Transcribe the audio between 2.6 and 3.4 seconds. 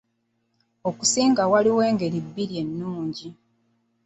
ennungi.